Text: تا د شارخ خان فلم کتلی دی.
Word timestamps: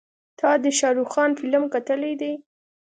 تا 0.39 0.49
د 0.63 0.65
شارخ 0.79 1.07
خان 1.13 1.31
فلم 1.39 1.63
کتلی 1.73 2.13
دی. 2.21 2.33